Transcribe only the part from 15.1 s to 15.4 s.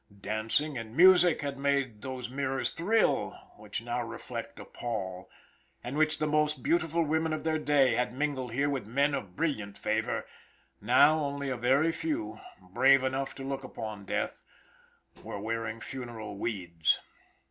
were